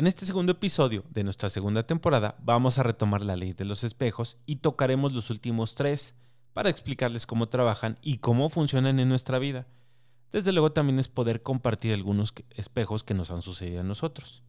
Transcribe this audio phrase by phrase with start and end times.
[0.00, 3.84] En este segundo episodio de nuestra segunda temporada vamos a retomar la ley de los
[3.84, 6.14] espejos y tocaremos los últimos tres
[6.54, 9.66] para explicarles cómo trabajan y cómo funcionan en nuestra vida.
[10.32, 14.42] Desde luego también es poder compartir algunos espejos que nos han sucedido a nosotros.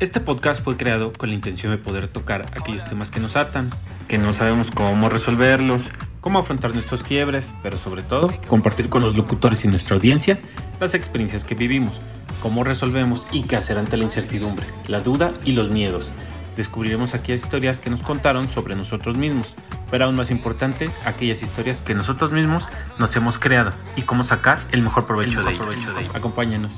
[0.00, 3.70] Este podcast fue creado con la intención de poder tocar aquellos temas que nos atan,
[4.08, 5.82] que no sabemos cómo resolverlos,
[6.26, 10.40] cómo afrontar nuestros quiebres, pero sobre todo compartir con los locutores y nuestra audiencia
[10.80, 12.00] las experiencias que vivimos,
[12.42, 16.10] cómo resolvemos y qué hacer ante la incertidumbre, la duda y los miedos.
[16.56, 19.54] Descubriremos aquellas historias que nos contaron sobre nosotros mismos,
[19.88, 22.66] pero aún más importante, aquellas historias que nosotros mismos
[22.98, 26.12] nos hemos creado y cómo sacar el mejor provecho, de, ellas.
[26.12, 26.72] Acompáñanos.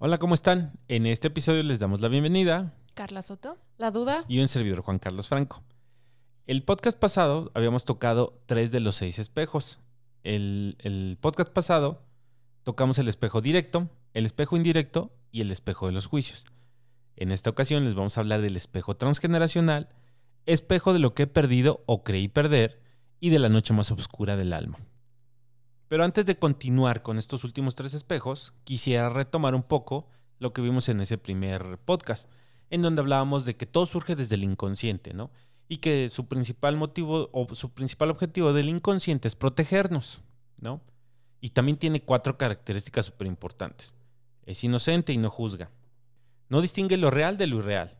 [0.00, 0.78] Hola, ¿cómo están?
[0.86, 2.72] En este episodio les damos la bienvenida.
[2.94, 4.24] Carla Soto, La Duda.
[4.28, 5.64] Y un servidor Juan Carlos Franco.
[6.46, 9.80] El podcast pasado habíamos tocado tres de los seis espejos.
[10.22, 12.06] El, el, podcast pasado
[12.62, 16.44] tocamos el espejo directo, el espejo indirecto y el espejo de los juicios.
[17.16, 19.88] En esta ocasión les vamos a hablar del espejo transgeneracional,
[20.46, 22.80] espejo de lo que he perdido o creí perder
[23.18, 24.78] y de la noche más oscura del alma.
[25.88, 30.06] Pero antes de continuar con estos últimos tres espejos, quisiera retomar un poco
[30.38, 32.30] lo que vimos en ese primer podcast,
[32.70, 35.30] en donde hablábamos de que todo surge desde el inconsciente, ¿no?
[35.66, 40.20] Y que su principal motivo o su principal objetivo del inconsciente es protegernos,
[40.58, 40.82] ¿no?
[41.40, 43.94] Y también tiene cuatro características súper importantes.
[44.44, 45.70] Es inocente y no juzga.
[46.48, 47.98] No distingue lo real de lo irreal.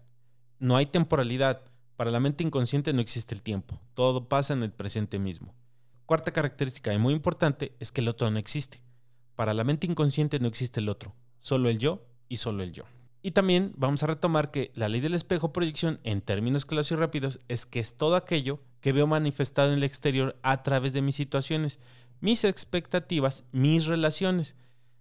[0.59, 1.63] No hay temporalidad.
[1.97, 3.81] Para la mente inconsciente no existe el tiempo.
[3.95, 5.55] Todo pasa en el presente mismo.
[6.09, 8.81] Cuarta característica y muy importante es que el otro no existe.
[9.37, 12.85] Para la mente inconsciente no existe el otro, solo el yo y solo el yo.
[13.21, 16.95] Y también vamos a retomar que la ley del espejo proyección en términos claros y
[16.95, 21.03] rápidos es que es todo aquello que veo manifestado en el exterior a través de
[21.03, 21.79] mis situaciones,
[22.21, 24.57] mis expectativas, mis relaciones.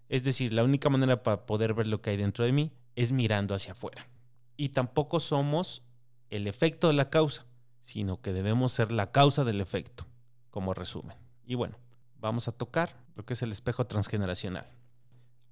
[0.10, 3.14] Es decir, la única manera para poder ver lo que hay dentro de mí es
[3.14, 4.10] mirando hacia afuera.
[4.58, 5.84] Y tampoco somos
[6.30, 7.46] el efecto de la causa,
[7.82, 10.06] sino que debemos ser la causa del efecto
[10.50, 11.18] como resumen.
[11.46, 11.78] Y bueno,
[12.20, 14.66] vamos a tocar lo que es el espejo transgeneracional.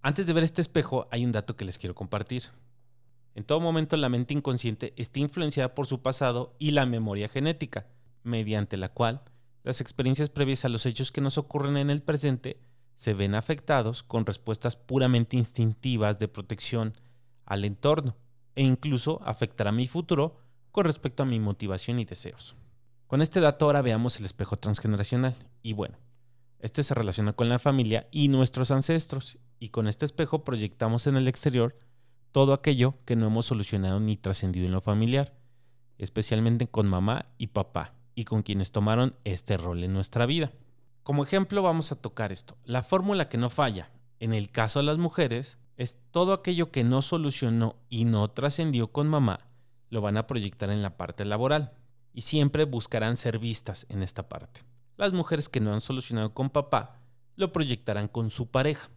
[0.01, 2.43] Antes de ver este espejo, hay un dato que les quiero compartir.
[3.33, 7.87] En todo momento la mente inconsciente está influenciada por su pasado y la memoria genética,
[8.23, 9.23] mediante la cual
[9.63, 12.59] las experiencias previas a los hechos que nos ocurren en el presente
[12.95, 16.93] se ven afectados con respuestas puramente instintivas de protección
[17.45, 18.15] al entorno
[18.55, 20.39] e incluso afectará mi futuro
[20.71, 22.55] con respecto a mi motivación y deseos.
[23.07, 25.35] Con este dato ahora veamos el espejo transgeneracional.
[25.61, 25.97] Y bueno,
[26.59, 29.37] este se relaciona con la familia y nuestros ancestros.
[29.59, 31.77] Y con este espejo proyectamos en el exterior
[32.31, 35.33] todo aquello que no hemos solucionado ni trascendido en lo familiar,
[35.97, 40.51] especialmente con mamá y papá, y con quienes tomaron este rol en nuestra vida.
[41.03, 42.57] Como ejemplo vamos a tocar esto.
[42.65, 46.83] La fórmula que no falla, en el caso de las mujeres, es todo aquello que
[46.83, 49.47] no solucionó y no trascendió con mamá,
[49.89, 51.71] lo van a proyectar en la parte laboral
[52.15, 54.61] y siempre buscarán ser vistas en esta parte.
[54.95, 57.01] Las mujeres que no han solucionado con papá
[57.35, 58.89] lo proyectarán con su pareja.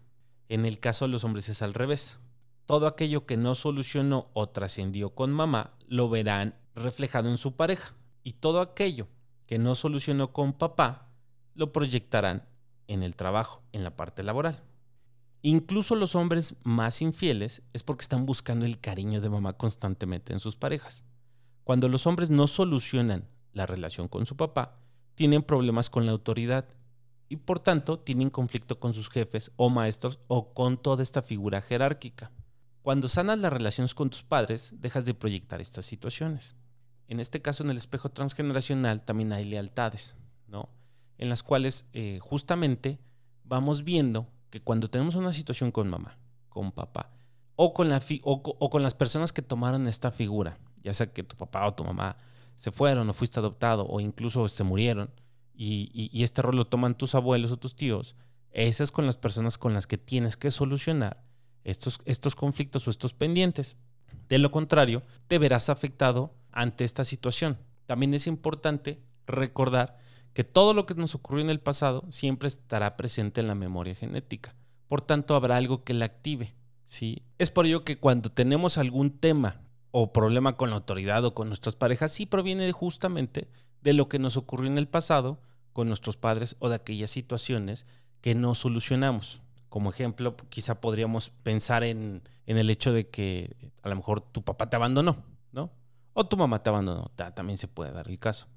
[0.48, 2.20] En el caso de los hombres es al revés.
[2.64, 7.92] Todo aquello que no solucionó o trascendió con mamá lo verán reflejado en su pareja.
[8.22, 9.08] Y todo aquello
[9.46, 11.10] que no solucionó con papá
[11.54, 12.46] lo proyectarán
[12.86, 14.62] en el trabajo, en la parte laboral.
[15.42, 20.38] Incluso los hombres más infieles es porque están buscando el cariño de mamá constantemente en
[20.38, 21.04] sus parejas.
[21.68, 24.80] Cuando los hombres no solucionan la relación con su papá,
[25.14, 26.66] tienen problemas con la autoridad
[27.28, 31.60] y por tanto tienen conflicto con sus jefes o maestros o con toda esta figura
[31.60, 32.32] jerárquica.
[32.80, 36.56] Cuando sanas las relaciones con tus padres, dejas de proyectar estas situaciones.
[37.06, 40.70] En este caso, en el espejo transgeneracional también hay lealtades, ¿no?
[41.18, 42.98] En las cuales eh, justamente
[43.44, 46.16] vamos viendo que cuando tenemos una situación con mamá,
[46.48, 47.10] con papá,
[47.56, 51.36] o con, la o con las personas que tomaron esta figura, ya sea que tu
[51.36, 52.16] papá o tu mamá
[52.56, 55.10] se fueron o fuiste adoptado o incluso se murieron
[55.54, 58.16] y, este rol lo toman tus abuelos o tus tíos,
[58.52, 61.22] esas con las personas con las que tienes que solucionar
[61.64, 63.76] estos, estos conflictos o estos pendientes.
[64.28, 67.58] De lo contrario, te verás afectado ante esta situación.
[67.86, 69.98] También es importante recordar
[70.32, 73.94] que todo lo que nos ocurrió en el pasado siempre estará presente en la memoria
[73.94, 74.54] genética.
[74.86, 76.54] Por tanto, habrá algo que la active.
[76.84, 77.22] ¿sí?
[77.38, 81.48] Es por ello que cuando tenemos algún tema o problema con la autoridad o con
[81.48, 83.48] nuestras parejas sí proviene justamente
[83.82, 85.40] de lo que nos ocurrió en el pasado
[85.72, 87.86] con nuestros padres o de aquellas situaciones
[88.20, 89.40] que no solucionamos.
[89.68, 94.70] Como ejemplo, quizá podríamos pensar en, el hecho de que a lo mejor tu papá
[94.70, 95.70] te abandonó, ¿no?
[96.14, 98.48] O tu mamá te abandonó, también se puede dar el caso.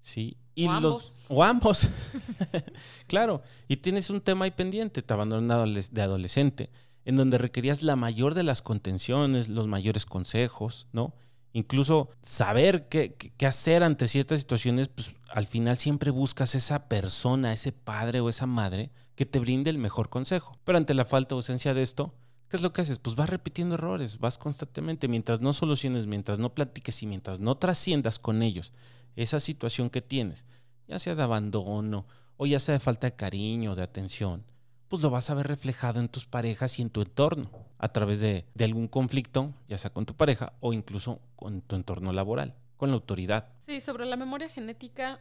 [0.00, 0.36] ¿sí?
[0.54, 1.18] Y O los, ambos.
[1.28, 1.88] o ambos.
[3.06, 3.42] claro.
[3.66, 6.70] Y tienes un tema ahí pendiente, te abandonaron de adolescente,
[7.08, 11.14] en donde requerías la mayor de las contenciones, los mayores consejos, ¿no?
[11.54, 13.16] Incluso saber qué,
[13.46, 18.44] hacer ante ciertas situaciones, pues al final siempre buscas esa persona, ese padre o esa
[18.44, 20.58] madre que te brinde el mejor consejo.
[20.64, 22.12] Pero ante la falta o ausencia de esto,
[22.50, 22.98] ¿qué es lo que haces?
[22.98, 27.56] Pues vas repitiendo errores, vas constantemente, mientras no soluciones, mientras no platiques y mientras no
[27.56, 28.74] trasciendas con ellos
[29.16, 30.44] esa situación que tienes,
[30.86, 32.06] ya sea de abandono
[32.36, 34.44] o ya sea de falta de cariño, de atención,
[34.88, 38.20] pues lo vas a ver reflejado en tus parejas y en tu entorno, a través
[38.20, 42.54] de, de algún conflicto, ya sea con tu pareja o incluso con tu entorno laboral,
[42.76, 43.48] con la autoridad.
[43.58, 45.20] Sí, sobre la memoria genética,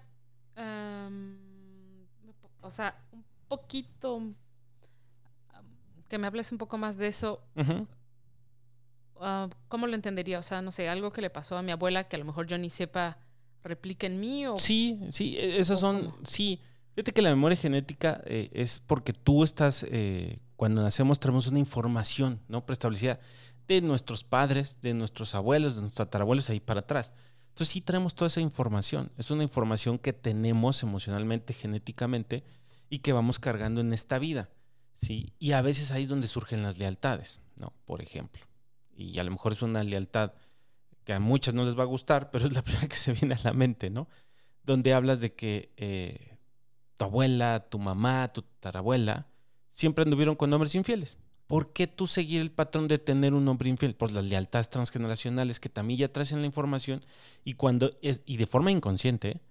[2.62, 4.36] o sea, un poquito, am,
[6.08, 7.42] que me hables un poco más de eso,
[9.20, 10.40] ah, ¿cómo lo entendería?
[10.40, 12.48] O sea, no sé, algo que le pasó a mi abuela que a lo mejor
[12.48, 13.18] yo ni sepa,
[13.64, 14.58] replica en mí o...
[14.58, 16.18] Sí, sí, e- esas ¿O son, cómo?
[16.24, 16.62] sí.
[16.98, 21.60] Fíjate que la memoria genética eh, es porque tú estás, eh, cuando nacemos traemos una
[21.60, 22.66] información, ¿no?
[22.66, 23.20] Preestablecida
[23.68, 27.14] de nuestros padres, de nuestros abuelos, de nuestros tatarabuelos ahí para atrás.
[27.50, 29.12] Entonces sí traemos toda esa información.
[29.16, 32.44] Es una información que tenemos emocionalmente, genéticamente
[32.90, 34.50] y que vamos cargando en esta vida,
[34.96, 35.34] ¿sí?
[35.38, 37.74] Y a veces ahí es donde surgen las lealtades, ¿no?
[37.86, 38.42] Por ejemplo.
[38.96, 40.34] Y a lo mejor es una lealtad
[41.04, 43.36] que a muchas no les va a gustar, pero es la primera que se viene
[43.36, 44.10] a la mente, ¿no?
[44.64, 46.37] Donde hablas de que eh,
[46.98, 49.28] tu abuela, tu mamá, tu tatarabuela
[49.70, 51.20] siempre anduvieron con hombres infieles.
[51.46, 53.96] ¿Por qué tú seguir el patrón de tener un hombre infiel?
[53.96, 57.06] Por las lealtades transgeneracionales que también ya traes en la información
[57.46, 59.42] y cuando es, y de forma inconsciente, ¿eh?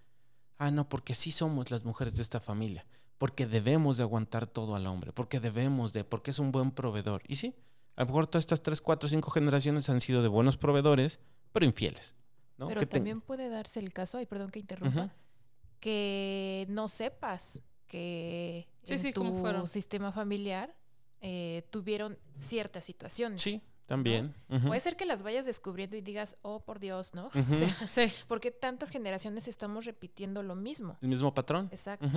[0.59, 2.85] ah, no, porque así somos las mujeres de esta familia,
[3.17, 7.23] porque debemos de aguantar todo al hombre, porque debemos de, porque es un buen proveedor.
[7.29, 7.55] Y sí,
[7.95, 11.19] a lo mejor todas estas tres, cuatro, cinco generaciones han sido de buenos proveedores,
[11.53, 12.15] pero infieles.
[12.59, 12.69] ¿no?
[12.69, 15.15] Pero Que te- también puede darse el caso, ay, perdón que interrumpa.
[15.87, 20.75] Que no sepas que Sí, en sí, tu sistema familiar
[21.21, 23.41] eh, tuvieron ciertas situaciones.
[23.41, 24.35] Sí, también.
[24.67, 27.31] Puede ser que las vayas descubriendo y digas, oh, por Dios, ¿no?
[27.53, 30.99] O sea, Sí, porque tantas generaciones estamos repitiendo lo mismo.
[31.03, 31.69] El mismo patrón.
[31.71, 32.09] Exacto.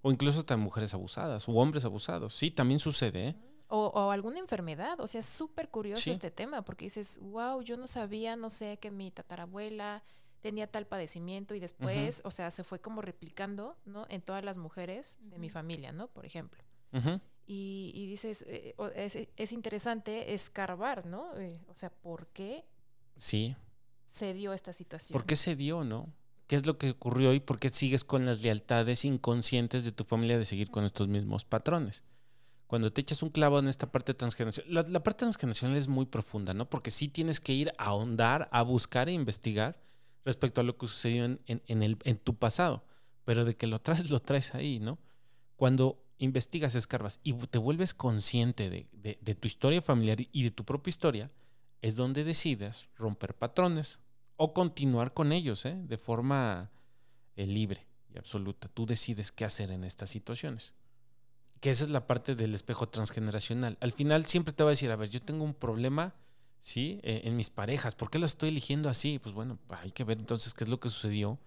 [0.00, 2.34] O incluso hasta mujeres abusadas o hombres abusados.
[2.34, 3.34] Sí, también sucede, ¿eh?
[3.68, 4.98] O, o alguna enfermedad.
[5.00, 6.10] O sea, es súper curioso Sí.
[6.10, 10.02] este tema porque dices, wow, yo no sabía, no sé, que mi tatarabuela
[10.44, 14.04] tenía tal padecimiento y después, o sea, se fue como replicando, ¿no?
[14.10, 16.08] En todas las mujeres de mi familia, ¿no?
[16.08, 16.62] Por ejemplo.
[17.46, 21.34] Y, y dices, eh, es, es interesante escarbar, ¿no?
[21.38, 22.66] Eh, o sea, ¿por qué
[23.16, 23.56] Sí.
[24.06, 25.14] se dio esta situación?
[25.18, 26.12] ¿Por qué se dio, no?
[26.46, 30.04] ¿Qué es lo que ocurrió y por qué sigues con las lealtades inconscientes de tu
[30.04, 32.04] familia de seguir con estos mismos patrones?
[32.66, 36.04] Cuando te echas un clavo en esta parte transgeneracional, la, la parte transgeneracional es muy
[36.04, 36.68] profunda, ¿no?
[36.68, 39.80] Porque sí tienes que ir a ahondar, a buscar e investigar
[40.24, 42.84] respecto a lo que sucedió en, en- el, en tu pasado.
[43.24, 44.98] Pero de que lo traes, lo traes ahí, ¿no?
[45.56, 50.50] Cuando investigas, escarbas y te vuelves consciente de, de- de tu historia familiar y de
[50.50, 51.30] tu propia historia,
[51.82, 53.98] es donde decides romper patrones
[54.36, 55.76] o continuar con ellos, ¿eh?
[55.86, 56.70] De forma
[57.36, 58.68] eh, libre y absoluta.
[58.68, 60.74] Tú decides qué hacer en estas situaciones.
[61.60, 63.78] Que esa es la parte del espejo transgeneracional.
[63.80, 66.14] Al final siempre te va a decir, a ver, yo tengo un problema,
[66.64, 66.98] ¿sí?
[67.02, 67.94] Eh, en mis parejas.
[67.94, 69.18] ¿Por qué las estoy eligiendo así?
[69.18, 71.38] Pues bueno, hay que ver entonces qué es lo que sucedió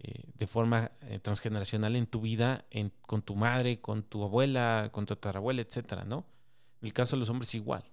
[0.00, 2.66] eh, de forma eh, transgeneracional en tu vida,
[3.06, 6.26] con tu madre, con tu abuela, con tu tatarabuela, etcétera, ¿no?
[6.82, 7.84] En el caso de los hombres igual.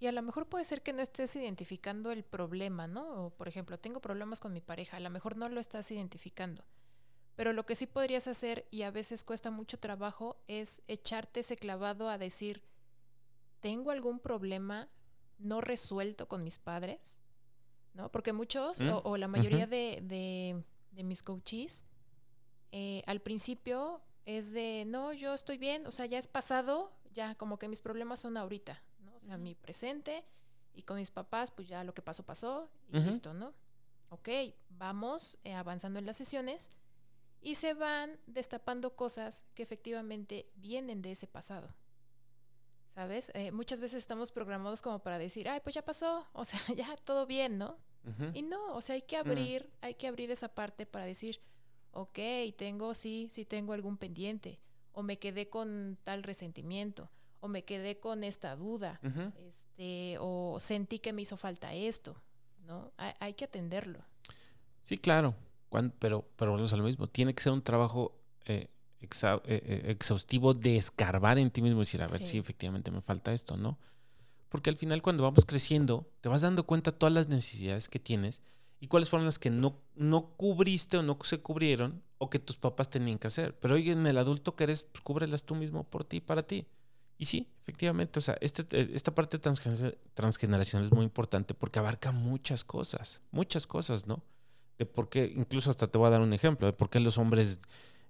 [0.00, 3.26] Y a lo mejor puede ser que no estés identificando el problema, ¿no?
[3.26, 6.64] O, por ejemplo, tengo problemas con mi pareja, a lo mejor no lo estás identificando.
[7.36, 11.56] Pero lo que sí podrías hacer, y a veces cuesta mucho trabajo, es echarte ese
[11.56, 12.62] clavado a decir,
[13.60, 14.88] ¿tengo algún problema
[15.38, 17.20] no resuelto con mis padres?
[17.94, 18.10] ¿No?
[18.10, 20.62] Porque muchos, Mm, o, o la mayoría de, de-
[20.92, 21.84] de mis coaches,
[22.72, 27.34] eh, al principio es de, no, yo estoy bien, o sea, ya es pasado, ya
[27.36, 29.14] como que mis problemas son ahorita, ¿no?
[29.16, 30.24] O sea, mi presente
[30.74, 33.06] y con mis papás, pues ya lo que pasó, pasó y Ujú.
[33.06, 33.52] listo, ¿no?
[34.08, 34.28] Ok,
[34.70, 36.70] vamos eh, avanzando en las sesiones
[37.40, 41.68] y se van destapando cosas que efectivamente vienen de ese pasado.
[42.94, 43.32] ¿Sabes?
[43.34, 46.96] Eh, muchas veces estamos programados como para decir, ay, pues ya pasó, o sea, ya
[46.96, 47.76] todo bien, ¿no?
[48.34, 51.40] Y no, o sea, hay que abrir, hay que abrir esa parte para decir,
[51.92, 52.18] ok,
[52.54, 54.60] tengo, sí, sí tengo algún pendiente,
[54.92, 57.08] o me quedé con tal resentimiento,
[57.40, 59.00] o me quedé con esta duda,
[59.38, 62.14] este, o sentí que me hizo falta esto,
[62.66, 62.92] ¿no?
[62.98, 64.00] Hay, hay que atenderlo.
[64.82, 65.34] Sí, claro.
[65.98, 67.08] Pero, pero volvemos a lo mismo.
[67.08, 68.68] Tiene que ser un trabajo eh,
[69.08, 72.28] exa- eh, eh, exhaustivo de escarbar en ti mismo y decir, a ver Sí.
[72.28, 73.78] si efectivamente me falta esto, ¿no?
[74.48, 77.98] Porque al final cuando vamos creciendo, te vas dando cuenta de todas las necesidades que
[77.98, 78.40] tienes
[78.80, 82.56] y cuáles fueron las que no, no cubriste o no se cubrieron o que tus
[82.56, 83.58] papás tenían que hacer.
[83.58, 86.66] Pero hoy en el adulto que eres, pues cúbrelas tú mismo por ti, para ti.
[87.18, 92.64] Y sí, efectivamente, o sea, este, esta parte transgeneracional es muy importante porque abarca muchas
[92.64, 94.22] cosas, muchas cosas, ¿no?
[94.78, 97.16] De por qué, incluso hasta te voy a dar un ejemplo, de por qué los
[97.18, 97.60] hombres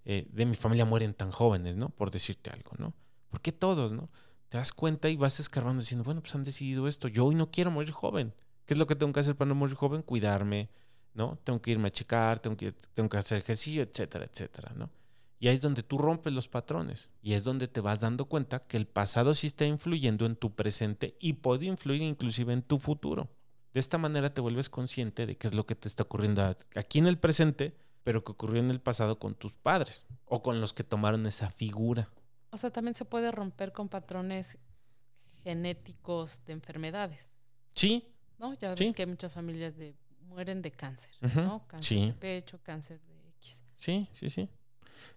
[0.05, 1.89] eh, de mi familia mueren tan jóvenes, ¿no?
[1.91, 2.95] Por decirte algo, ¿no?
[3.29, 4.11] ¿Por qué todos, ¿no?
[4.49, 7.51] Te das cuenta y vas escarbando diciendo, bueno, pues han decidido esto, yo hoy no
[7.51, 8.35] quiero morir joven.
[8.67, 10.03] ¿Qué es lo que tengo que hacer para no morir joven?
[10.03, 10.71] Cuidarme,
[11.15, 11.39] ¿no?
[11.45, 14.91] Tengo que irme a checar, tengo que, tengo que hacer ejercicio, etcétera, etcétera, ¿no?
[15.39, 18.61] Y ahí es donde tú rompes los patrones y es donde te vas dando cuenta
[18.61, 22.79] que el pasado sí está influyendo en tu presente y puede influir inclusive en tu
[22.79, 23.29] futuro.
[23.75, 26.43] De esta manera te vuelves consciente de qué es lo que te está ocurriendo
[26.77, 30.61] aquí en el presente, pero que ocurrió en el pasado con tus padres o con
[30.61, 32.11] los que tomaron esa figura.
[32.51, 34.59] O sea, también se puede romper con patrones
[35.43, 37.33] genéticos de enfermedades.
[37.75, 38.07] Sí.
[38.39, 38.55] ¿No?
[38.55, 41.67] Ya ves que hay muchas familias de mueren de cáncer, ¿no?
[41.67, 43.65] Cáncer de pecho, cáncer de X.
[43.79, 44.49] Sí, sí, sí.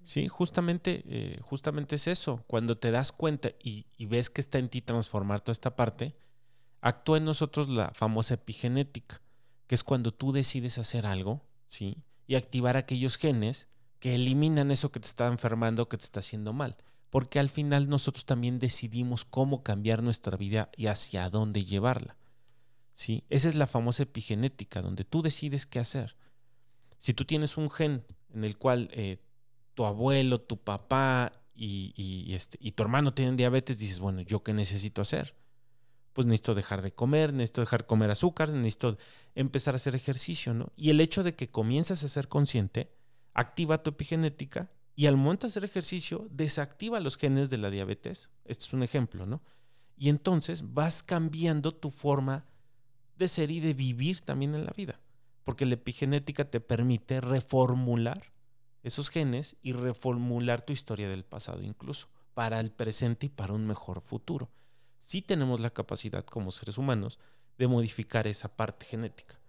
[0.04, 2.44] Sí, justamente, eh, justamente es eso.
[2.48, 6.16] Cuando te das cuenta y, ves que está en ti transformar toda esta parte,
[6.82, 9.22] actúa en nosotros la famosa epigenética,
[9.66, 12.04] que es cuando tú decides hacer algo, ¿sí?
[12.28, 13.68] Y activar aquellos genes
[14.00, 16.76] que eliminan eso que te está enfermando, que te está haciendo mal.
[17.10, 22.18] Porque al final nosotros también decidimos cómo cambiar nuestra vida y hacia dónde llevarla.
[22.94, 23.24] ¿Sí?
[23.30, 26.16] Esa es la famosa epigenética, donde tú decides qué hacer.
[26.98, 28.04] Si tú tienes un gen
[28.34, 29.20] en el cual eh,
[29.74, 34.54] tu abuelo, tu papá y, este, y tu hermano tienen diabetes, dices, bueno, ¿yo qué
[34.54, 35.36] necesito hacer?
[36.18, 38.98] Pues necesito dejar de comer, necesito dejar de comer azúcar, necesito
[39.36, 40.74] empezar a hacer ejercicio, ¿no?
[40.76, 42.92] Y el hecho de que comienzas a ser consciente
[43.36, 48.32] activa tu epigenética y al momento de hacer ejercicio desactiva los genes de la diabetes.
[48.46, 49.44] Este es un ejemplo, ¿no?
[49.96, 52.48] Y entonces vas cambiando tu forma
[53.16, 55.00] de ser y de vivir también en la vida,
[55.44, 58.34] porque la epigenética te permite reformular
[58.82, 63.68] esos genes y reformular tu historia del pasado incluso, para el presente y para un
[63.68, 64.50] mejor futuro.
[65.00, 67.20] Sí tenemos la capacidad como seres humanos
[67.58, 69.40] de modificar esa parte genética,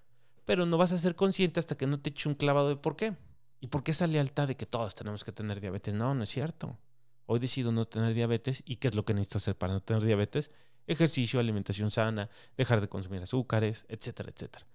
[0.45, 2.97] pero no vas a ser consciente hasta que no te eche un clavado de por
[2.97, 3.17] qué.
[3.61, 5.93] ¿Y por qué esa lealtad de que todos tenemos que tener diabetes?
[5.93, 6.79] No, no es cierto.
[7.27, 10.03] Hoy decido no tener diabetes y ¿qué es lo que necesito hacer para no tener
[10.03, 10.51] diabetes?
[10.87, 14.67] Ejercicio, alimentación sana, dejar de consumir azúcares, etcétera, etcétera.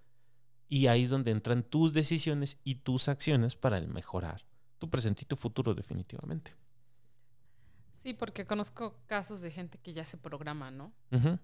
[0.68, 4.44] Y ahí es donde entran tus decisiones y tus acciones para mejorar
[4.78, 6.54] tu presente y tu futuro definitivamente.
[8.04, 10.92] Sí, porque conozco casos de gente que ya se programa, ¿no?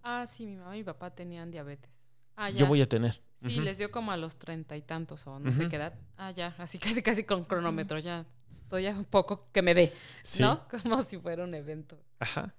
[0.02, 1.90] Ah, sí, mi mamá y mi papá tenían diabetes.
[2.36, 3.22] Ah, Yo voy a tener.
[3.38, 5.94] Sí, les dio como a los treinta y tantos o no sé qué edad.
[6.18, 9.92] Ah, ya, así casi casi con cronómetro, ya estoy a un poco que me dé,
[10.38, 10.68] ¿no?
[10.82, 11.98] Como si fuera un evento.
[12.18, 12.54] Ajá.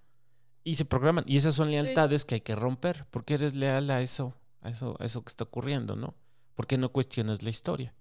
[0.64, 1.24] Y se programan.
[1.28, 3.06] Y esas son lealtades que hay que romper.
[3.12, 6.16] porque eres leal a eso, a eso, a eso que está ocurriendo, ¿no?
[6.56, 7.94] ¿Por qué no cuestionas la historia?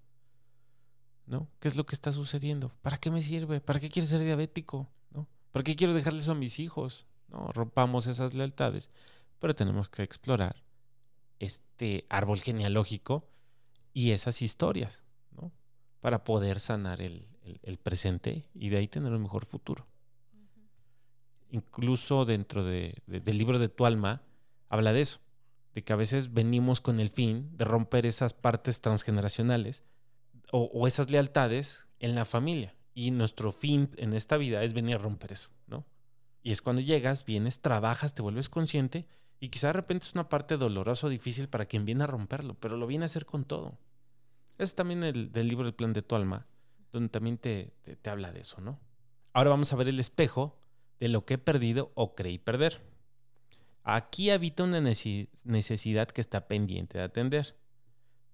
[1.27, 1.47] ¿no?
[1.59, 2.73] ¿Qué es lo que está sucediendo?
[2.81, 3.61] ¿Para qué me sirve?
[3.61, 4.89] ¿Para qué quiero ser diabético?
[5.51, 7.07] ¿Para qué quiero dejarle eso a mis hijos?
[7.27, 7.47] ¿No?
[7.53, 8.89] Rompamos esas lealtades,
[9.39, 10.63] pero tenemos que explorar
[11.39, 13.27] este árbol genealógico
[13.93, 15.51] y esas historias, ¿no?
[15.99, 17.27] Para poder sanar el,
[17.83, 19.87] presente y de ahí tener un mejor futuro.
[21.49, 24.21] Incluso dentro del libro de tu alma,
[24.69, 25.19] habla de eso,
[25.73, 29.83] de que a veces venimos con el fin de romper esas partes transgeneracionales
[30.51, 32.75] o, esas lealtades en la familia.
[32.93, 35.85] Y nuestro fin en esta vida es venir a romper eso, ¿no?
[36.43, 39.07] Y es cuando llegas, vienes, trabajas, te vuelves consciente
[39.39, 42.55] y quizá de repente es una parte dolorosa o difícil para quien viene a romperlo,
[42.55, 43.77] pero lo viene a hacer con todo.
[44.57, 46.45] Es también el del libro El plan de tu alma,
[46.91, 48.79] donde también te, te habla de eso, ¿no?
[49.33, 50.59] Ahora vamos a ver el espejo
[50.99, 52.81] de lo que he perdido o creí perder.
[53.83, 57.55] Aquí habita una necesidad que está pendiente de atender.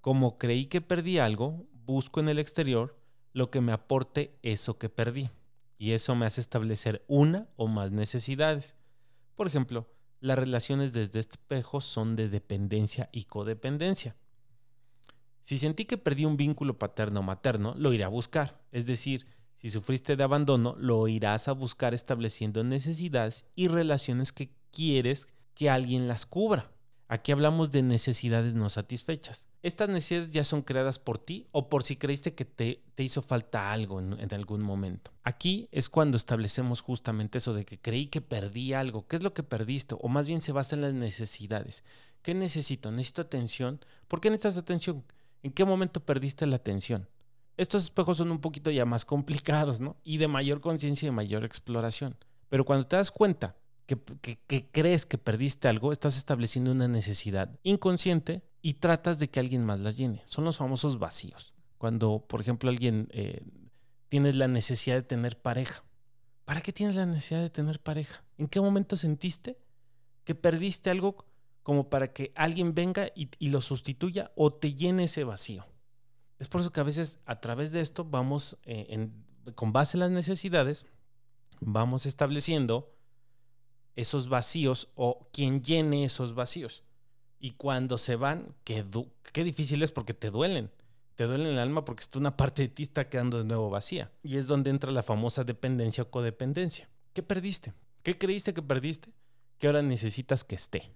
[0.01, 2.96] Como creí que perdí algo, busco en el exterior
[3.37, 5.29] lo que me aporte eso que perdí.
[5.77, 8.75] Y eso me hace establecer una o más necesidades.
[9.35, 9.87] Por ejemplo,
[10.19, 14.15] las relaciones desde este espejo son de dependencia y codependencia.
[15.43, 18.59] Si sentí que perdí un vínculo paterno o materno, lo iré a buscar.
[18.71, 19.27] Es decir,
[19.57, 25.69] si sufriste de abandono, lo irás a buscar estableciendo necesidades y relaciones que quieres que
[25.69, 26.71] alguien las cubra.
[27.09, 29.45] Aquí hablamos de necesidades no satisfechas.
[29.63, 33.71] Estas necesidades ya son creadas por ti o por si creíste que te, hizo falta
[33.71, 35.11] algo en, en, algún momento.
[35.23, 39.07] Aquí es cuando establecemos justamente eso de que creí que perdí algo.
[39.07, 39.95] ¿Qué es lo que perdiste?
[40.01, 41.85] O más bien se basa en las necesidades.
[42.21, 42.91] ¿Qué necesito?
[42.91, 43.79] Necesito atención.
[44.09, 45.05] ¿Por qué necesitas atención?
[45.43, 47.07] ¿En qué momento perdiste la atención?
[47.55, 49.95] Estos espejos son un poquito ya más complicados, ¿no?
[50.03, 52.17] Y de mayor conciencia y de mayor exploración.
[52.49, 53.55] Pero cuando te das cuenta
[53.87, 59.63] que, crees que perdiste algo, estás estableciendo una necesidad inconsciente y tratas de que alguien
[59.63, 60.21] más la llene.
[60.25, 61.53] Son los famosos vacíos.
[61.77, 63.43] Cuando, por ejemplo, alguien eh,
[64.09, 65.83] tiene la necesidad de tener pareja.
[66.43, 68.23] ¿Para qué tienes la necesidad de tener pareja?
[68.37, 69.57] ¿En qué momento sentiste
[70.25, 71.25] que perdiste algo
[71.63, 75.65] como para que alguien venga y, lo sustituya o te llene ese vacío?
[76.39, 79.09] Es por eso que a veces a través de esto vamos, eh,
[79.55, 80.85] con base en las necesidades,
[81.61, 82.96] vamos estableciendo
[83.97, 86.83] esos vacíos o quien llene esos vacíos.
[87.39, 88.85] Y cuando se van, qué,
[89.33, 90.71] qué difícil es porque te duelen.
[91.15, 94.11] Te duele el alma porque está una parte de ti está quedando de nuevo vacía.
[94.21, 96.87] Y es donde entra la famosa dependencia o codependencia.
[97.13, 97.73] ¿Qué perdiste?
[98.03, 99.09] ¿Qué creíste que perdiste?
[99.57, 100.91] Que ahora necesitas que esté.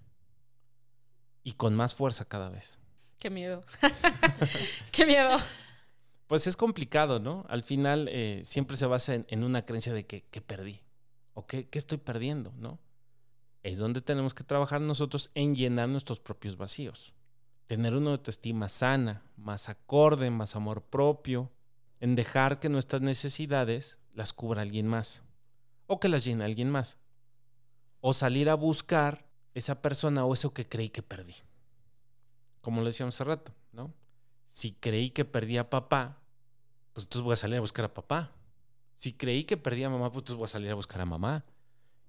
[1.44, 2.78] Y con más fuerza cada vez.
[3.18, 3.64] Qué miedo.
[4.92, 5.38] Qué miedo.
[6.28, 7.46] Pues es complicado, ¿no?
[7.50, 10.82] Al final eh, siempre se basa en, en una creencia de que, que perdí.
[11.34, 12.80] O que, que estoy perdiendo, ¿no?
[13.64, 17.14] Es donde tenemos que trabajar nosotros en llenar nuestros propios vacíos.
[17.68, 21.52] Tener una autoestima sana, más acorde, más amor propio,
[22.00, 25.24] en dejar que nuestras necesidades las cubra alguien más.
[25.88, 26.98] O que las llene alguien más.
[28.02, 31.36] O salir a buscar esa persona o eso que creí que perdí.
[32.62, 33.94] Como lo decíamos hace rato, ¿no?
[34.48, 36.18] Si creí que perdí a papá,
[36.94, 38.32] pues entonces voy a salir a buscar a papá.
[38.96, 41.46] Si creí que perdí a mamá, pues entonces voy a salir a buscar a mamá.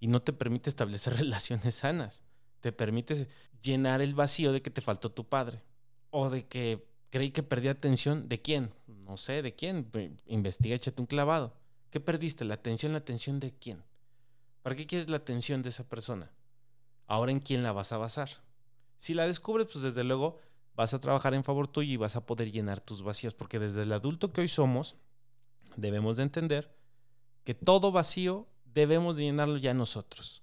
[0.02, 2.22] Y no te permite establecer relaciones sanas.
[2.60, 3.28] Te permite
[3.62, 5.62] llenar el vacío de que te faltó tu padre.
[6.10, 8.28] O de que creí que perdí atención.
[8.28, 8.74] ¿De quién?
[8.88, 9.88] No sé, ¿de quién?
[9.92, 11.54] Ve, Investiga, échate un clavado.
[11.90, 12.44] ¿Qué perdiste?
[12.44, 12.90] ¿La atención?
[12.90, 13.84] ¿La atención de quién?
[14.62, 16.32] ¿Para qué quieres la atención de esa persona?
[17.06, 18.28] Ahora en quién la vas a basar.
[18.98, 20.40] Si la descubres, pues desde luego
[20.74, 23.82] vas a trabajar en favor tuyo y vas a poder llenar tus vacíos, porque desde
[23.82, 24.96] el adulto que hoy somos,
[25.76, 26.74] debemos de entender
[27.44, 30.42] que todo vacío debemos de llenarlo ya nosotros.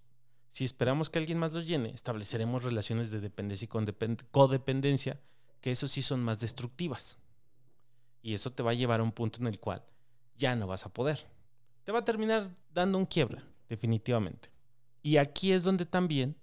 [0.50, 5.22] Si esperamos que alguien más lo llene, estableceremos relaciones de dependencia y codependencia,
[5.62, 7.18] que eso sí son más destructivas.
[8.22, 9.84] Y eso te va a llevar a un punto en el cual
[10.36, 11.28] ya no vas a poder.
[11.84, 14.50] Te va a terminar dando un quiebra, definitivamente.
[15.02, 16.36] Y aquí es donde también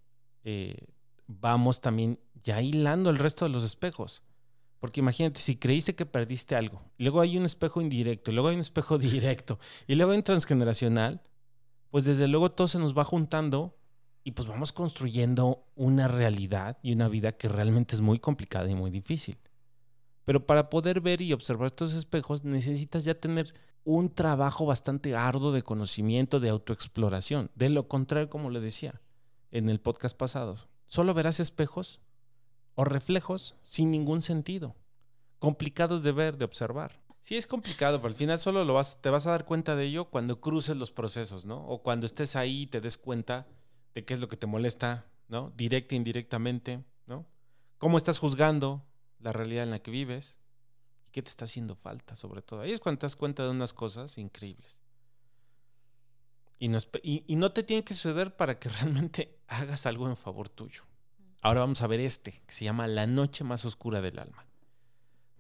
[0.45, 0.95] eh,
[1.27, 4.23] vamos también ya hilando el resto de los espejos.
[4.79, 8.61] Porque imagínate, si creíste que perdiste algo, luego hay un espejo indirecto, luego hay un
[8.61, 11.23] espejo directo, y luego hay un transgeneracional,
[11.97, 13.75] pues desde luego todo se nos va juntando
[14.23, 18.75] y pues vamos construyendo una realidad y una vida que realmente es muy complicada y
[18.75, 19.39] muy difícil.
[20.27, 25.53] Pero para poder ver y observar estos espejos necesitas ya tener un trabajo bastante arduo
[25.53, 27.51] de conocimiento, de autoexploración.
[27.55, 29.01] De lo contrario, como le decía
[29.51, 30.57] en el podcast pasado,
[30.89, 32.03] solo verás espejos
[32.75, 34.77] o reflejos sin ningún sentido,
[35.39, 37.06] complicados de ver, de observar.
[37.27, 39.83] Sí es complicado, pero al final solo lo vas, te vas a dar cuenta de
[39.87, 41.57] ello cuando cruces los procesos, ¿no?
[41.67, 43.49] O cuando estés ahí y te des cuenta
[43.95, 45.53] de qué es lo que te molesta, ¿no?
[45.57, 47.27] Directa e indirectamente, ¿no?
[47.79, 48.87] Cómo estás juzgando
[49.19, 50.39] la realidad en la que vives
[51.05, 52.61] y qué te está haciendo falta, sobre todo.
[52.61, 54.79] Ahí es cuando te das cuenta de unas cosas increíbles.
[56.61, 56.71] Y
[57.27, 60.85] y no te tiene que suceder para que realmente hagas algo en favor tuyo.
[61.43, 64.47] Ahora vamos a ver este, que se llama La noche más oscura del alma.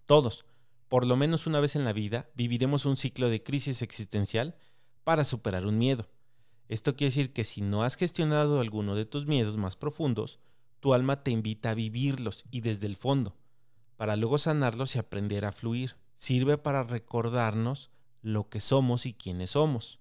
[0.07, 0.45] Todos,
[0.89, 4.57] por lo menos una vez en la vida, viviremos un ciclo de crisis existencial
[5.05, 6.09] para superar un miedo.
[6.69, 10.41] Esto quiere decir que si no has gestionado alguno de tus miedos más profundos,
[10.81, 13.37] tu alma te invita a vivirlos y desde el fondo,
[13.97, 15.97] para luego sanarlos y aprender a fluir.
[16.17, 17.91] Sirve para recordarnos
[18.23, 20.01] lo que somos y quiénes somos.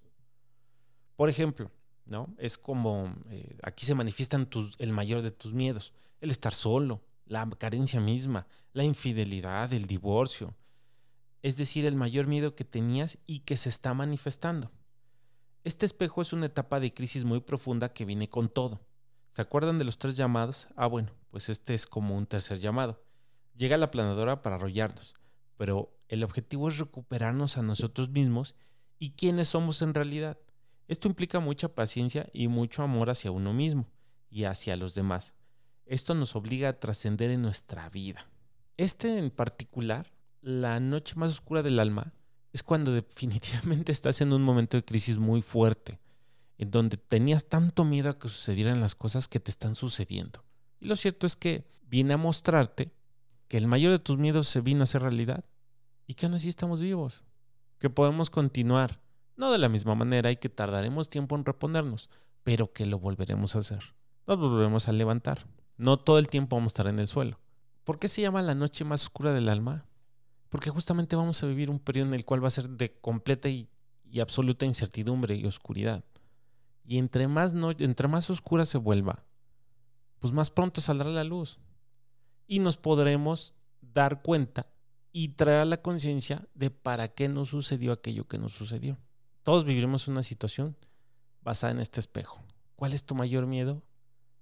[1.16, 1.72] Por ejemplo,
[2.06, 2.34] ¿no?
[2.38, 7.48] Es como eh, aquí se manifiestan el mayor de tus miedos, el estar solo, la
[7.58, 10.54] carencia misma, la infidelidad, el divorcio.
[11.46, 14.72] Es decir, el mayor miedo que tenías y que se está manifestando.
[15.64, 18.82] Este espejo es una etapa de crisis muy profunda que viene con todo.
[19.30, 20.68] ¿Se acuerdan de los tres llamados?
[20.76, 23.00] Ah, bueno, pues este es como un tercer llamado.
[23.56, 25.14] Llega la planadora para arrollarnos,
[25.56, 28.56] pero el objetivo es recuperarnos a nosotros mismos
[28.98, 30.40] y quiénes somos en realidad.
[30.88, 33.86] Esto implica mucha paciencia y mucho amor hacia uno mismo
[34.32, 35.36] y hacia los demás.
[35.86, 38.28] Esto nos obliga a trascender en nuestra vida.
[38.78, 40.15] Este en particular,
[40.46, 42.14] la noche más oscura del alma,
[42.54, 46.00] es cuando definitivamente estás en un momento de crisis muy fuerte,
[46.60, 50.44] en donde tenías tanto miedo a que sucedieran las cosas que te están sucediendo.
[50.80, 52.94] Y lo cierto es que viene a mostrarte
[53.48, 55.46] que el mayor de tus miedos se vino a ser realidad
[56.06, 57.24] y que aún así estamos vivos,
[57.80, 59.02] que podemos continuar,
[59.38, 62.12] no de la misma manera y que tardaremos tiempo en reponernos,
[62.44, 63.96] pero que lo volveremos a hacer.
[64.28, 65.48] Nos volveremos a levantar.
[65.78, 67.40] No todo el tiempo vamos a estar en el suelo.
[67.84, 69.86] ¿Por qué se llama la noche más oscura del alma?
[70.56, 73.50] Porque justamente vamos a vivir un periodo en el cual va a ser de completa
[73.50, 73.68] y,
[74.22, 76.06] absoluta incertidumbre y oscuridad.
[76.86, 79.26] Y entre más, no, entre más oscura se vuelva,
[80.20, 81.60] pues más pronto saldrá la luz.
[82.48, 84.68] Y nos podremos dar cuenta
[85.12, 88.98] y traer a la conciencia de para qué nos sucedió aquello que nos sucedió.
[89.44, 90.78] Todos viviremos una situación
[91.42, 92.42] basada en este espejo.
[92.78, 93.84] ¿Cuál es tu mayor miedo?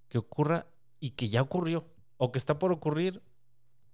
[0.10, 0.68] Que ocurra
[1.00, 3.24] y que ya ocurrió o que está por ocurrir.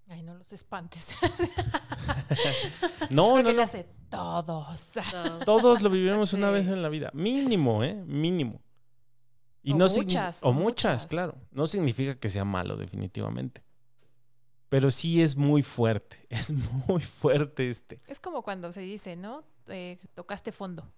[0.09, 1.15] Ay, no los espantes.
[3.09, 3.61] no, Porque no, le no.
[3.61, 4.91] hace todos.
[5.13, 5.39] No.
[5.39, 7.11] Todos lo vivimos una vez en la vida.
[7.13, 7.93] Mínimo, ¿eh?
[7.93, 8.61] Mínimo.
[9.61, 11.07] Y O no muchas, o o muchas, muchas.
[11.07, 11.35] claro.
[11.51, 13.63] No significa que sea malo, definitivamente.
[14.69, 16.25] Pero sí es muy fuerte.
[16.29, 18.01] Es muy fuerte este.
[18.07, 19.43] Es como cuando se dice, ¿no?
[19.67, 20.91] Eh, tocaste fondo.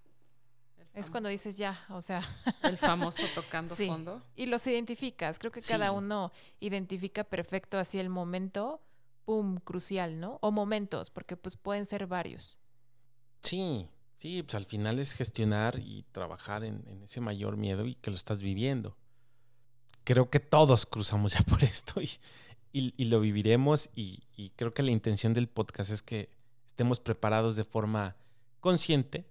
[0.94, 2.20] Es cuando dices ya, o sea,
[2.64, 3.86] El famoso tocando Sí.
[3.86, 4.22] fondo.
[4.36, 5.38] y los identificas.
[5.38, 5.70] Creo que Sí.
[5.70, 8.82] cada uno identifica perfecto así el momento,
[9.24, 10.38] pum, crucial, ¿no?
[10.42, 12.58] O momentos, porque pues pueden ser varios.
[13.42, 18.10] Sí, sí, pues al final es gestionar y trabajar en, ese mayor miedo y que
[18.10, 18.96] lo estás viviendo.
[20.04, 25.34] Creo que todos cruzamos ya por esto y, lo viviremos y creo que la intención
[25.34, 26.30] del podcast es que
[26.66, 28.16] estemos preparados de forma
[28.60, 29.26] consciente,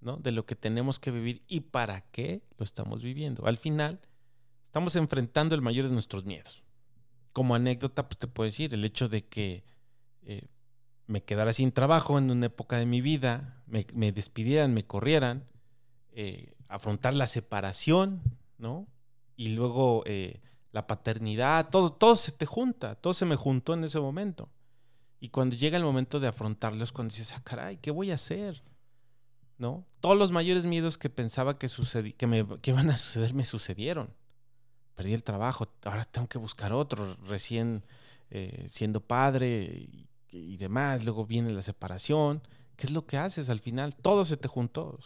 [0.00, 0.18] ¿no?
[0.18, 3.46] De lo que tenemos que vivir y para qué lo estamos viviendo.
[3.46, 4.00] Al final,
[4.66, 6.63] estamos enfrentando el mayor de nuestros miedos.
[7.34, 9.64] Como anécdota, pues te puedo decir el hecho de que
[10.22, 10.46] eh,
[11.06, 15.44] me quedara sin trabajo en una época de mi vida, me, despidieran, me corrieran,
[16.12, 18.22] eh, afrontar la separación,
[18.56, 18.88] ¿no?
[19.36, 20.40] Y luego eh,
[20.72, 24.48] la paternidad, todo, todo se te junta, todo se me juntó en ese momento.
[25.20, 28.62] Y cuando llega el momento de afrontarlos, cuando dices, ah, caray, ¿qué voy a hacer?
[29.58, 29.86] ¿No?
[30.00, 31.68] Todos los mayores miedos que pensaba que,
[32.16, 34.14] que, me, que iban a suceder me sucedieron.
[34.94, 37.84] Perdí el trabajo, ahora tengo que buscar otro, recién
[38.30, 42.42] eh, siendo padre y, y demás, luego viene la separación.
[42.76, 43.94] ¿Qué es lo que haces al final?
[43.96, 44.98] Todo se te juntó.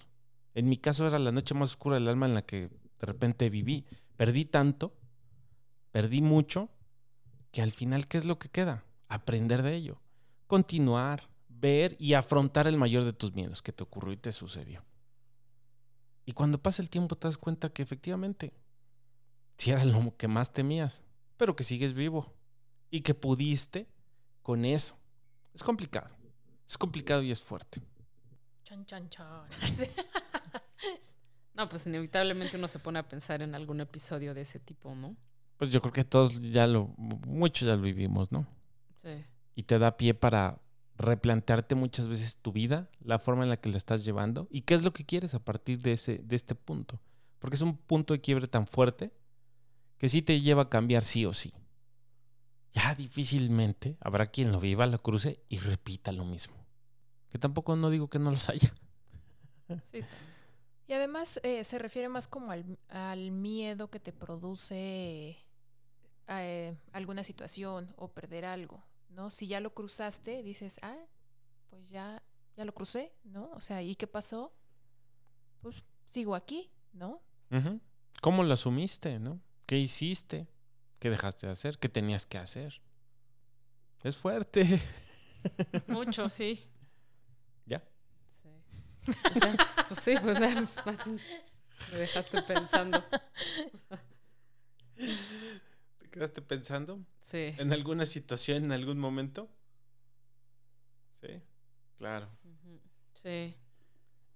[0.54, 3.50] En mi caso era la noche más oscura del alma en la que de repente
[3.50, 3.86] viví.
[4.16, 4.94] Perdí tanto,
[5.92, 6.70] perdí mucho,
[7.50, 8.84] que al final, ¿qué es lo que queda?
[9.08, 10.00] Aprender de ello.
[10.46, 14.84] Continuar, ver y afrontar el mayor de tus miedos que te ocurrió y te sucedió.
[16.24, 18.52] Y cuando pasa el tiempo te das cuenta que efectivamente,
[19.58, 21.02] si era lo que más temías,
[21.36, 22.32] pero que sigues vivo
[22.90, 23.88] y que pudiste
[24.42, 24.96] con eso.
[25.52, 26.08] Es complicado.
[26.66, 27.82] Es complicado y es fuerte.
[28.64, 29.42] Chan, chan, chan.
[31.54, 35.16] No, pues inevitablemente uno se pone a pensar en algún episodio de ese tipo, ¿no?
[35.56, 38.46] Pues yo creo que todos ya lo, muchos ya lo vivimos, ¿no?
[38.94, 39.24] Sí.
[39.56, 40.62] Y te da pie para
[40.98, 44.74] replantearte muchas veces tu vida, la forma en la que la estás llevando y qué
[44.74, 47.00] es lo que quieres a partir de, ese, de este punto.
[47.40, 49.10] Porque es un punto de quiebre tan fuerte
[49.98, 51.52] que sí te lleva a cambiar sí o sí.
[52.72, 56.56] Ya difícilmente habrá quien lo viva, lo cruce y repita lo mismo.
[57.30, 58.72] Que tampoco no digo que no los haya.
[59.84, 60.00] Sí,
[60.86, 65.36] Y además eh, se refiere más como al, al miedo que te produce
[66.28, 69.30] eh, alguna situación o perder algo, ¿no?
[69.30, 70.96] Si ya lo cruzaste, dices, ah,
[71.68, 72.22] pues ya,
[72.56, 73.50] ya lo crucé, ¿no?
[73.52, 74.54] O sea, ¿y qué pasó?
[75.60, 77.20] Pues sigo aquí, ¿no?
[78.20, 79.40] ¿Cómo lo asumiste, no?
[79.68, 80.48] ¿Qué hiciste?
[80.98, 81.78] ¿Qué dejaste de hacer?
[81.78, 82.80] ¿Qué tenías que hacer?
[84.02, 84.80] Es fuerte.
[85.88, 86.64] Mucho, sí.
[87.66, 87.84] ¿Ya?
[88.32, 88.48] Sí.
[89.04, 91.20] Pues ya, pues, pues sí, pues ya, más bien
[91.92, 93.04] me dejaste pensando.
[95.98, 97.54] ¿Te quedaste pensando Sí.
[97.58, 99.50] en alguna situación, en algún momento?
[101.20, 101.42] Sí,
[101.96, 102.30] claro.
[103.12, 103.54] Sí.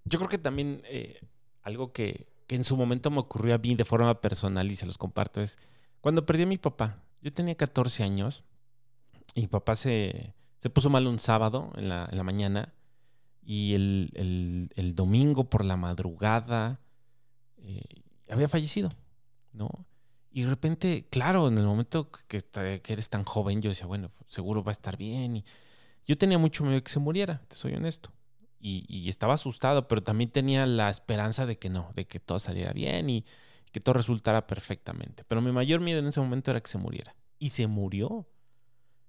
[0.05, 1.27] Yo creo que también eh,
[1.63, 4.99] algo que, en su momento me ocurrió a mí de forma personal y se los
[4.99, 5.59] comparto es
[6.01, 7.03] cuando perdí a mi papá.
[7.23, 8.45] Yo tenía 14 años
[9.35, 12.75] y mi papá se, se puso mal un sábado en la, en la mañana
[13.45, 16.81] y el, el- domingo por la madrugada
[17.59, 17.83] eh,
[18.29, 18.93] había fallecido,
[19.53, 19.69] ¿no?
[20.31, 22.41] Y de repente, claro, en el momento que,
[22.83, 25.37] que eres tan joven, yo decía, bueno, seguro va a estar bien.
[25.39, 25.45] Y
[26.07, 28.13] yo tenía mucho miedo que se muriera, te soy honesto
[28.65, 32.73] y, estaba asustado, pero también tenía la esperanza de que no, de que todo saliera
[32.73, 33.25] bien y
[33.73, 35.25] que todo resultara perfectamente.
[35.27, 37.17] Pero mi mayor miedo en ese momento era que se muriera.
[37.41, 38.29] Y se murió.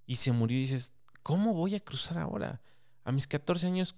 [0.07, 2.61] Y se murió y dices, ¿cómo voy a cruzar ahora?
[3.03, 3.95] A mis 14 años,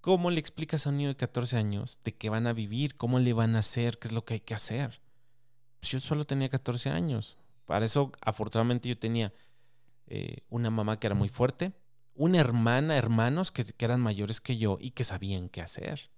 [0.00, 2.96] ¿cómo le explicas a un niño de 14 años de qué van a vivir?
[2.96, 3.98] ¿Cómo le van a hacer?
[3.98, 5.02] ¿Qué es lo que hay que hacer?
[5.80, 7.36] Pues yo solo tenía 14 años.
[7.66, 9.34] Para eso, afortunadamente, yo tenía
[10.06, 11.72] eh, una mamá que era muy fuerte,
[12.14, 16.10] una hermana, hermanos que, que eran mayores que yo y que sabían qué hacer.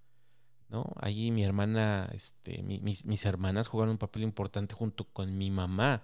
[0.69, 0.93] ¿no?
[0.97, 5.51] Allí mi hermana, este, mi- mis, mis hermanas jugaron un papel importante junto con mi
[5.51, 6.03] mamá.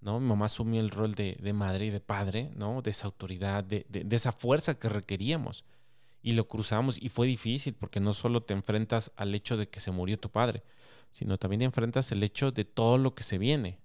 [0.00, 0.20] ¿no?
[0.20, 2.82] Mi mamá asumió el rol de, de madre y de padre, ¿no?
[2.82, 5.64] De esa autoridad, de, de- esa fuerza que requeríamos.
[6.22, 9.80] Y lo cruzamos y fue difícil porque no solo te enfrentas al hecho de que
[9.80, 10.62] se murió tu padre,
[11.10, 13.78] sino también enfrentas el hecho de todo lo que se viene.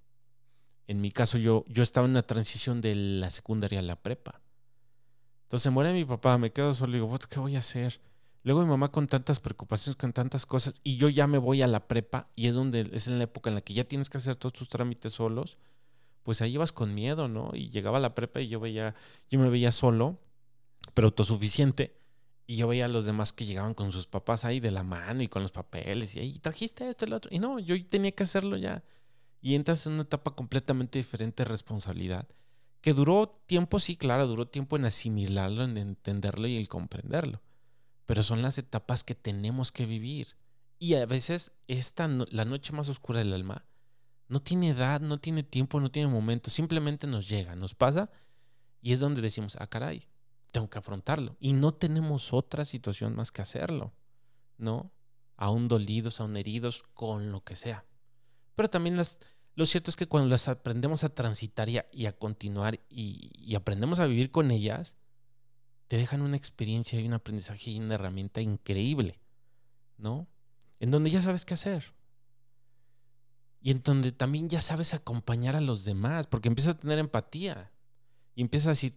[0.87, 4.41] En mi caso, yo, yo estaba en una transición de la secundaria a la prepa.
[5.51, 7.99] Entonces muere mi papá, me quedo solo y digo, ¿qué voy a hacer?
[8.41, 11.67] Luego mi mamá con tantas preocupaciones, con tantas cosas, y yo ya me voy a
[11.67, 14.17] la prepa, y es donde es en la época en la que ya tienes que
[14.17, 15.57] hacer todos tus trámites solos,
[16.23, 17.51] pues ahí ibas con miedo, ¿no?
[17.53, 18.95] Y llegaba a la prepa y yo veía,
[19.29, 20.21] yo me veía solo,
[20.93, 21.97] pero autosuficiente,
[22.47, 25.21] y yo veía a los demás que llegaban con sus papás ahí de la mano
[25.21, 28.13] y con los papeles, y ahí trajiste esto y lo otro, y no, yo tenía
[28.13, 28.85] que hacerlo ya.
[29.41, 32.25] Y entras en una etapa completamente diferente de responsabilidad,
[32.81, 37.41] que duró tiempo, sí, claro, duró tiempo en asimilarlo, en entenderlo y en comprenderlo
[38.11, 40.35] pero son las etapas que tenemos que vivir.
[40.79, 43.63] Y a veces esta, la noche más oscura del alma
[44.27, 48.09] no tiene edad, no tiene tiempo, no tiene momento, simplemente nos llega, nos pasa
[48.81, 50.09] y es donde decimos, ah, caray,
[50.51, 51.37] tengo que afrontarlo.
[51.39, 53.93] Y no tenemos otra situación más que hacerlo,
[54.57, 54.91] ¿no?
[55.37, 57.85] Aún dolidos, aún heridos, con lo que sea.
[58.55, 59.19] Pero también las,
[59.55, 64.05] lo cierto es que cuando las aprendemos a transitar y a, continuar y aprendemos a
[64.05, 64.95] vivir con ellas,
[65.91, 69.19] te dejan una experiencia y un aprendizaje y una herramienta increíble,
[69.97, 70.25] ¿no?
[70.79, 71.93] En donde ya sabes qué hacer.
[73.59, 77.73] Y en donde también ya sabes acompañar a los demás, porque empiezas a tener empatía.
[78.35, 78.93] Y empiezas a decir,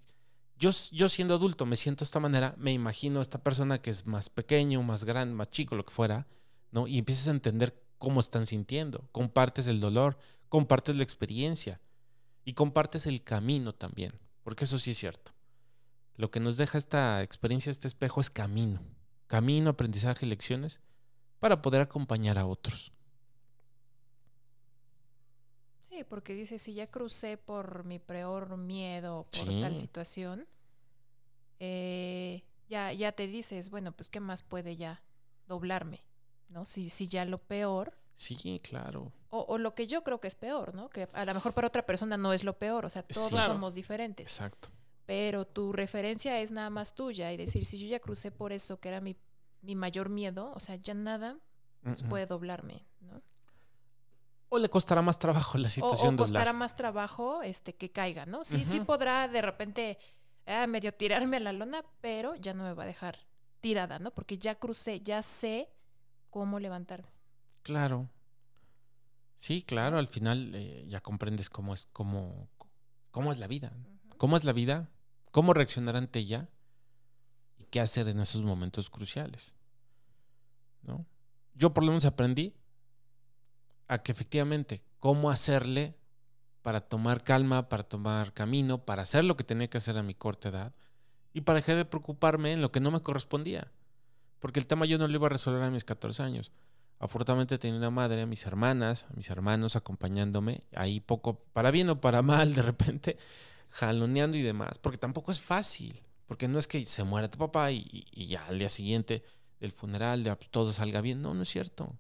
[0.57, 3.91] yo, yo siendo adulto me siento de esta manera, me imagino a esta persona que
[3.91, 6.29] es más pequeño, más grande, más chico, lo que fuera,
[6.71, 6.87] ¿no?
[6.87, 9.09] Y empiezas a entender cómo están sintiendo.
[9.11, 10.17] Compartes el dolor,
[10.55, 11.81] compartes la experiencia
[12.45, 14.13] y compartes el camino también,
[14.45, 15.33] porque eso sí es cierto.
[16.15, 18.81] Lo que nos deja esta experiencia, este espejo, es camino.
[19.27, 20.81] Camino, aprendizaje, lecciones
[21.41, 22.93] para poder acompañar a otros.
[25.81, 30.47] Sí, porque dice, si ya crucé por mi peor miedo, por tal situación,
[31.59, 35.03] eh, ya, ya te dices, bueno, pues qué más puede ya
[35.49, 36.05] doblarme,
[36.49, 36.65] ¿no?
[36.65, 38.04] Si, si ya lo peor.
[38.15, 39.13] Sí, claro.
[39.31, 40.89] O, o, lo que yo creo que es peor, ¿no?
[40.89, 43.75] Que a lo mejor para otra persona no es lo peor, o sea, todos somos
[43.75, 44.27] diferentes.
[44.27, 44.69] Exacto
[45.07, 48.81] pero tu referencia es nada más tuya y decir, si yo ya crucé por eso,
[48.81, 49.17] que era mi,
[49.63, 51.39] mayor miedo, o sea, ya nada
[51.83, 53.23] pues, puede doblarme, ¿no?
[54.49, 56.15] O le costará más trabajo la situación.
[56.15, 58.45] O, o costará más trabajo este, que caiga, ¿no?
[58.45, 59.99] Sí, sí podrá de repente
[60.47, 63.19] ah, medio tirarme a la lona, pero ya no me va a dejar
[63.61, 64.11] tirada, ¿no?
[64.11, 65.71] Porque ya crucé, ya sé
[66.31, 67.09] cómo levantarme.
[67.65, 68.09] Claro.
[69.37, 72.49] Sí, claro, al final eh, ya comprendes cómo es, cómo,
[73.11, 73.73] cómo es la vida.
[74.17, 74.89] ¿Cómo es la vida?
[75.35, 76.49] cómo reaccionar ante ella
[77.59, 79.57] y qué hacer en esos momentos cruciales.
[80.83, 81.07] ¿no?
[81.55, 82.55] Yo por lo menos aprendí
[83.89, 85.97] a que efectivamente cómo hacerle
[86.63, 90.15] para tomar calma, para tomar camino, para hacer lo que tenía que hacer a mi
[90.15, 90.73] corta edad
[91.33, 93.73] y para dejar de preocuparme en lo que no me correspondía.
[94.39, 96.53] Porque el tema yo no lo iba a resolver a mis 14 años.
[97.05, 101.91] Afortunadamente tenía una madre, a mis hermanas, a mis hermanos acompañándome, ahí poco, para bien
[101.91, 103.19] o para mal, de repente,
[103.69, 107.73] jaloneando y demás, porque tampoco es fácil, porque no es que se muera tu papá
[107.73, 109.23] y, ya al día siguiente
[109.61, 111.95] del funeral ya pues, todo salga bien, no, no es cierto.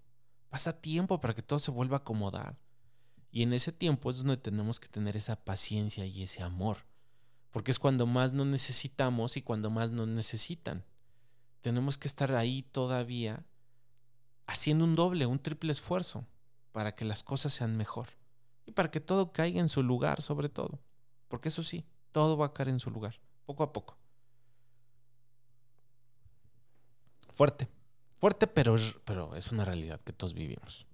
[0.48, 2.56] Pasa tiempo para que todo se vuelva a acomodar.
[3.30, 6.78] Y en ese tiempo es donde tenemos que tener esa paciencia y ese amor,
[7.50, 10.82] porque es cuando más nos necesitamos y cuando más nos necesitan.
[11.60, 13.44] Tenemos que estar ahí todavía
[14.46, 16.26] haciendo un doble, un triple esfuerzo
[16.72, 18.08] para que las cosas sean mejor
[18.66, 20.80] y para que todo caiga en su lugar sobre todo.
[21.28, 23.96] Porque eso sí, todo va a caer en su lugar, poco a poco.
[27.34, 27.68] Fuerte.
[28.18, 30.86] Fuerte, pero, pero es una realidad que todos vivimos.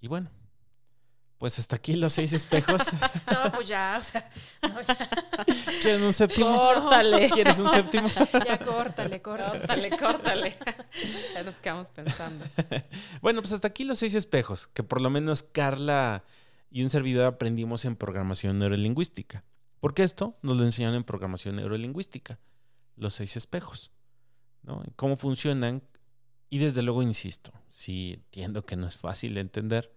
[0.00, 0.30] Y bueno,
[1.38, 2.80] pues hasta aquí los seis espejos.
[3.30, 4.30] no, pues ya, o sea,
[4.62, 4.96] no, ya.
[5.82, 6.56] ¿Quieren un séptimo?
[6.56, 7.30] Córtale.
[7.34, 8.08] ¿Quieres un séptimo?
[8.32, 9.90] ya córtale, córtale.
[9.90, 10.56] Córtale.
[11.34, 12.44] Ya nos quedamos pensando.
[13.20, 16.24] bueno, pues hasta aquí los seis espejos, que por lo menos Carla
[16.70, 19.44] y un servidor aprendimos en programación neurolingüística.
[19.80, 22.38] Porque esto nos lo enseñaron en programación neurolingüística,
[22.96, 23.92] los seis espejos,
[24.62, 24.82] ¿no?
[24.96, 25.82] Cómo funcionan.
[26.48, 29.95] Y desde luego, insisto, sí entiendo que no es fácil de entender,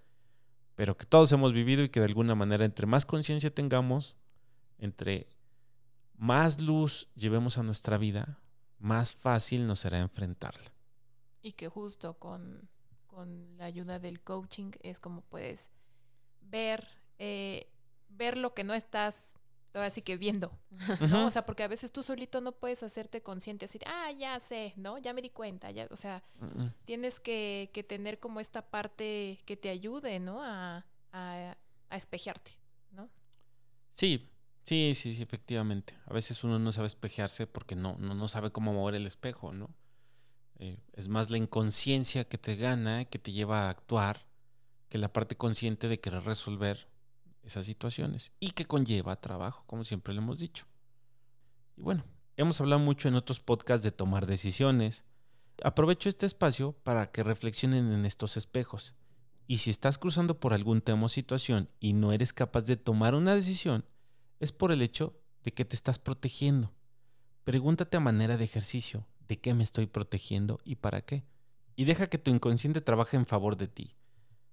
[0.80, 4.16] pero que todos hemos vivido y que de alguna manera, entre más conciencia tengamos,
[4.78, 5.28] entre
[6.16, 8.40] más luz llevemos a nuestra vida,
[8.78, 10.72] más fácil nos será enfrentarla.
[11.42, 12.70] Y que justo con,
[13.08, 15.70] con la ayuda del coaching es como puedes
[16.40, 16.88] ver,
[17.18, 17.70] eh,
[18.08, 19.38] ver lo que no estás
[19.74, 20.52] así que viendo,
[21.10, 21.28] ¿no?
[21.28, 24.74] O sea, porque a veces tú solito no puedes hacerte consciente así, ah, ya sé,
[24.76, 24.98] ¿no?
[24.98, 26.24] Ya me di cuenta, ya, o sea,
[26.86, 30.44] tienes que, que, tener como esta parte que te ayude, ¿no?
[30.44, 31.58] A, a,
[31.90, 32.52] a espejearte,
[32.92, 33.10] ¿no?
[33.94, 34.30] Sí,
[34.66, 35.96] sí, sí, sí, efectivamente.
[36.06, 39.54] A veces uno no sabe espejearse porque no, no, no sabe cómo mover el espejo,
[39.54, 39.70] ¿no?
[40.60, 44.26] Eh, es más la inconsciencia que te gana, que te lleva a actuar,
[44.90, 46.90] que la parte consciente de querer resolver
[47.44, 50.66] esas situaciones y que conlleva trabajo, como siempre le hemos dicho.
[51.78, 52.04] Y bueno,
[52.38, 55.06] hemos hablado mucho en otros podcasts de tomar decisiones.
[55.64, 58.96] Aprovecho este espacio para que reflexionen en estos espejos.
[59.48, 63.16] Y si estás cruzando por algún tema o situación y no eres capaz de tomar
[63.16, 63.86] una decisión,
[64.40, 66.72] es por el hecho de que te estás protegiendo.
[67.44, 71.24] Pregúntate a manera de ejercicio, ¿de qué me estoy protegiendo y para qué?
[71.76, 73.96] Y deja que tu inconsciente trabaje en favor de ti.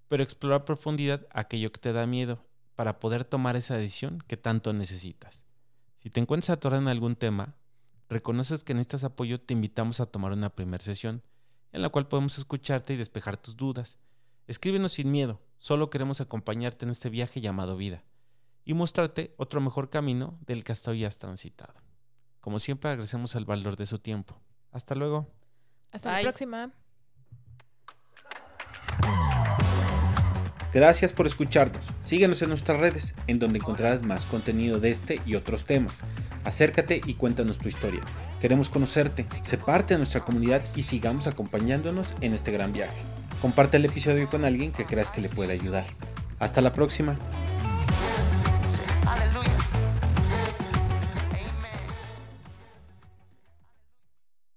[0.08, 4.36] Pero explora a profundidad aquello que te da miedo para poder tomar esa decisión que
[4.36, 5.44] tanto necesitas.
[5.96, 7.56] Si te encuentras atorado en algún tema,
[8.08, 11.22] reconoces que necesitas apoyo, te invitamos a tomar una primera sesión
[11.72, 13.98] en la cual podemos escucharte y despejar tus dudas.
[14.46, 18.04] Escríbenos sin miedo, solo queremos acompañarte en este viaje llamado vida
[18.64, 21.74] y mostrarte otro mejor camino del que hasta hoy has transitado.
[22.40, 24.40] Como siempre agradecemos el valor de su tiempo.
[24.70, 25.26] Hasta luego.
[25.90, 26.72] Hasta la próxima.
[30.76, 31.86] Gracias por escucharnos.
[32.02, 36.00] Síguenos en nuestras redes, en donde encontrarás más contenido de este y otros temas.
[36.44, 38.02] Acércate y cuéntanos tu historia.
[38.42, 43.00] Queremos conocerte, sé parte de nuestra comunidad y sigamos acompañándonos en este gran viaje.
[43.40, 45.86] Comparte el episodio con alguien que creas que le pueda ayudar.
[46.40, 47.16] Hasta la próxima.